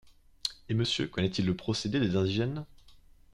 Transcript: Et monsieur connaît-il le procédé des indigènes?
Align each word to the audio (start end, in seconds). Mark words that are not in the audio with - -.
Et 0.67 0.73
monsieur 0.73 1.05
connaît-il 1.07 1.45
le 1.45 1.55
procédé 1.55 1.99
des 1.99 2.15
indigènes? 2.15 2.65